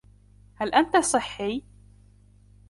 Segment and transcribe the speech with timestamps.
[0.55, 1.63] هل أنت صحي؟